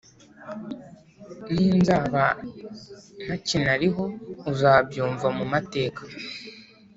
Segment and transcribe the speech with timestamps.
[1.53, 2.23] Ni nzaba
[3.23, 4.03] ntakinariho
[4.51, 6.01] uzabyumva mu mateka